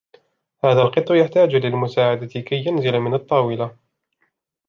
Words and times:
هذا 0.63 0.81
القط 0.81 1.11
يحتاج 1.11 1.55
للمساعدة 1.55 2.25
كي 2.41 2.55
ينزل 2.67 2.99
من 2.99 3.13
الطاولة. 3.13 3.77